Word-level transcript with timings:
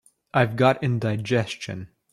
I've 0.33 0.55
got 0.55 0.81
indigestion. 0.83 1.89